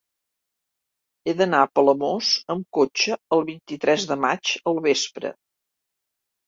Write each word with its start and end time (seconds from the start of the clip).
He 1.31 1.35
d'anar 1.41 1.59
a 1.65 1.67
Palamós 1.79 2.31
amb 2.55 2.65
cotxe 2.81 3.19
el 3.39 3.47
vint-i-tres 3.53 4.09
de 4.15 4.21
maig 4.27 4.59
al 4.75 4.85
vespre. 4.91 5.37